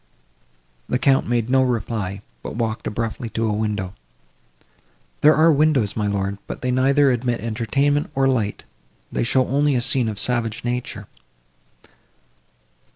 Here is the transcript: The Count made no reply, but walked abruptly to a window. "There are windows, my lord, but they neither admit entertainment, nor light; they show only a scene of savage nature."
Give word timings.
The 0.89 0.97
Count 0.97 1.27
made 1.27 1.47
no 1.47 1.61
reply, 1.61 2.23
but 2.41 2.55
walked 2.55 2.87
abruptly 2.87 3.29
to 3.29 3.45
a 3.47 3.53
window. 3.53 3.93
"There 5.21 5.35
are 5.35 5.51
windows, 5.51 5.95
my 5.95 6.07
lord, 6.07 6.39
but 6.47 6.61
they 6.63 6.71
neither 6.71 7.11
admit 7.11 7.39
entertainment, 7.41 8.09
nor 8.15 8.27
light; 8.27 8.63
they 9.11 9.23
show 9.23 9.47
only 9.47 9.75
a 9.75 9.79
scene 9.81 10.09
of 10.09 10.17
savage 10.17 10.63
nature." 10.63 11.05